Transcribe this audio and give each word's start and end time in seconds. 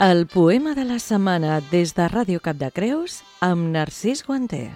El 0.00 0.28
poema 0.28 0.76
de 0.76 0.84
la 0.84 1.00
setmana 1.02 1.56
des 1.72 1.90
de 1.96 2.04
Ràdio 2.06 2.38
Cap 2.38 2.54
de 2.54 2.68
Creus 2.70 3.16
amb 3.42 3.72
Narcís 3.74 4.22
Guanter. 4.22 4.70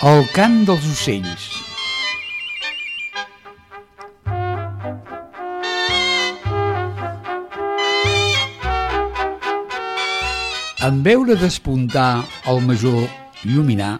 El 0.00 0.24
cant 0.32 0.62
dels 0.64 0.88
ocells. 0.96 1.55
En 10.84 10.98
veure 11.00 11.38
despuntar 11.40 12.26
el 12.44 12.58
major 12.60 13.06
lluminar, 13.48 13.94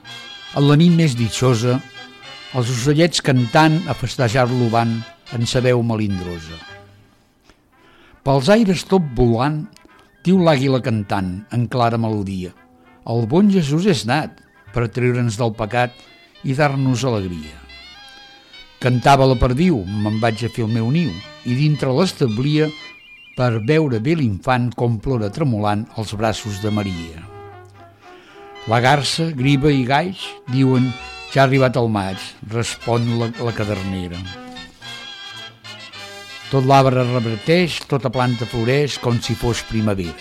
en 0.57 0.67
la 0.69 0.75
nit 0.77 0.93
més 0.93 1.15
ditxosa, 1.17 1.79
els 2.53 2.69
ocellets 2.69 3.23
cantant 3.25 3.79
a 3.89 3.95
festejar-lo 3.97 4.69
van 4.69 4.93
en 5.33 5.49
sa 5.49 5.63
veu 5.65 5.81
melindrosa. 5.81 6.59
Pels 8.21 8.51
aires 8.53 8.85
tot 8.91 9.07
volant, 9.17 9.63
diu 10.21 10.37
l'àguila 10.37 10.83
cantant 10.85 11.31
en 11.57 11.65
clara 11.73 11.97
melodia. 11.97 12.53
El 13.09 13.25
bon 13.31 13.49
Jesús 13.55 13.89
és 13.89 14.05
nat 14.05 14.37
per 14.75 14.91
treure'ns 14.93 15.41
del 15.41 15.57
pecat 15.57 15.97
i 16.45 16.53
dar-nos 16.59 17.07
alegria. 17.09 17.57
Cantava 18.85 19.25
la 19.25 19.39
perdiu, 19.41 19.81
me'n 19.81 20.21
vaig 20.21 20.45
a 20.45 20.53
fer 20.53 20.67
el 20.67 20.75
meu 20.77 20.93
niu, 20.93 21.09
i 21.49 21.57
dintre 21.57 21.95
l'establia 21.97 22.69
per 23.37 23.61
veure 23.69 23.99
bé 24.01 24.15
l'infant 24.17 24.71
com 24.73 24.97
plora 24.97 25.29
tremolant 25.29 25.85
als 26.01 26.15
braços 26.17 26.63
de 26.63 26.71
Maria. 26.73 27.21
La 28.67 28.81
garça, 28.81 29.29
griva 29.37 29.69
i 29.71 29.85
gaix 29.85 30.23
diuen 30.49 30.89
ja 31.35 31.43
ha 31.43 31.45
arribat 31.45 31.77
el 31.77 31.91
maig, 31.93 32.17
respon 32.49 33.05
la, 33.21 33.29
la 33.45 33.53
cadernera. 33.53 34.19
Tot 36.49 36.65
l'arbre 36.65 37.05
reverteix, 37.05 37.83
tota 37.91 38.09
planta 38.15 38.49
floreix 38.49 38.97
com 39.03 39.19
si 39.21 39.37
fos 39.37 39.61
primavera. 39.69 40.17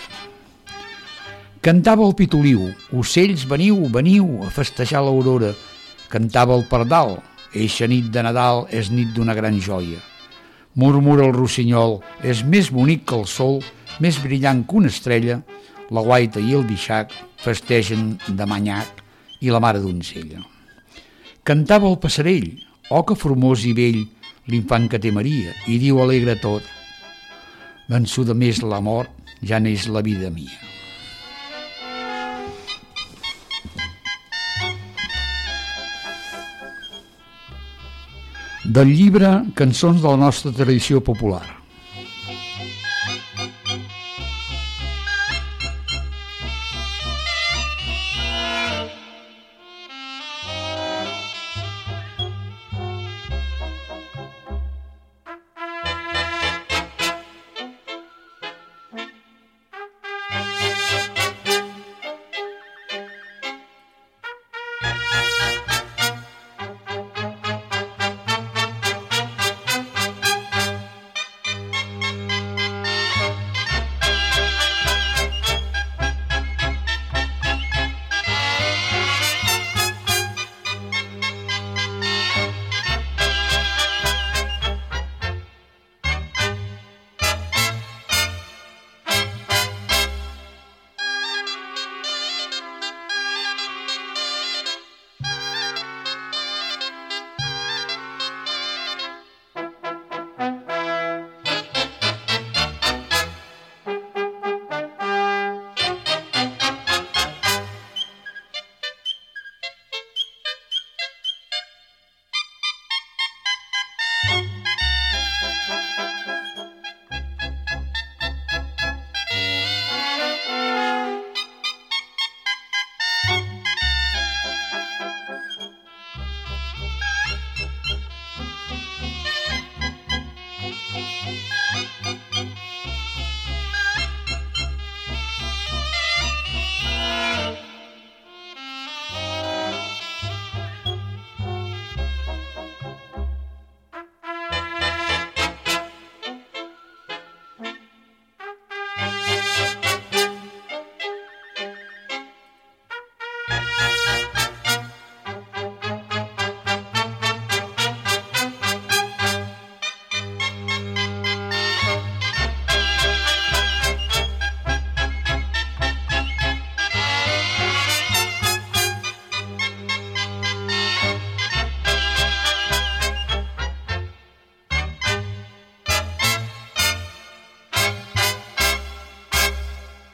Cantava 1.64 2.04
el 2.06 2.12
pitoliu, 2.18 2.68
ocells 2.94 3.46
veniu, 3.48 3.78
veniu 3.94 4.44
a 4.44 4.50
festejar 4.54 5.00
l'aurora. 5.06 5.54
Cantava 6.12 6.54
el 6.54 6.66
pardal, 6.68 7.16
eixa 7.54 7.88
nit 7.90 8.12
de 8.12 8.22
Nadal 8.22 8.66
és 8.70 8.92
nit 8.92 9.16
d'una 9.16 9.34
gran 9.34 9.56
joia. 9.58 10.02
Murmura 10.76 11.24
el 11.24 11.32
rossinyol, 11.32 12.00
és 12.20 12.42
més 12.44 12.68
bonic 12.68 13.06
que 13.08 13.16
el 13.16 13.24
sol, 13.30 13.62
més 14.04 14.18
brillant 14.20 14.60
que 14.68 14.76
una 14.76 14.92
estrella, 14.92 15.40
la 15.88 16.02
guaita 16.04 16.42
i 16.42 16.52
el 16.58 16.66
bixac 16.68 17.14
festegen 17.40 18.18
de 18.28 18.46
manyac 18.48 19.00
i 19.40 19.52
la 19.52 19.62
mare 19.62 19.80
donzella. 19.80 20.42
Cantava 21.46 21.88
el 21.88 21.96
passarell, 22.02 22.50
oh 22.90 23.04
que 23.08 23.16
formós 23.16 23.64
i 23.64 23.72
vell, 23.72 24.02
l'infant 24.52 24.90
que 24.92 25.00
té 25.00 25.14
Maria, 25.14 25.56
i 25.66 25.80
diu 25.80 26.02
alegre 26.02 26.36
tot, 26.42 26.62
vençuda 27.88 28.34
més 28.34 28.60
la 28.62 28.82
mort, 28.84 29.10
ja 29.40 29.62
n'és 29.62 29.88
la 29.88 30.04
vida 30.04 30.28
mia. 30.30 30.75
Del 38.66 38.88
llibre 38.90 39.28
Cançons 39.54 40.00
de 40.02 40.10
la 40.10 40.18
nostra 40.18 40.50
tradició 40.50 40.98
popular. 40.98 41.65